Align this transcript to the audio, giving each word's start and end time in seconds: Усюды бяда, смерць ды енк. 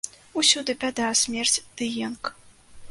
Усюды 0.41 0.75
бяда, 0.83 1.11
смерць 1.21 1.55
ды 1.77 1.93
енк. 2.09 2.23